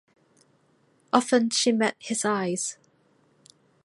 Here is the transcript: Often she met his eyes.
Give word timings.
Often 1.13 1.51
she 1.51 1.71
met 1.71 1.95
his 1.99 2.25
eyes. 2.25 2.79